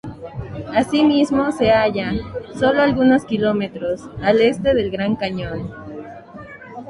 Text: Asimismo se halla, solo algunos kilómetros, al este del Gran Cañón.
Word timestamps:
Asimismo 0.73 1.51
se 1.51 1.69
halla, 1.69 2.13
solo 2.59 2.81
algunos 2.81 3.23
kilómetros, 3.23 4.09
al 4.23 4.41
este 4.41 4.73
del 4.73 4.89
Gran 4.89 5.15
Cañón. 5.15 5.71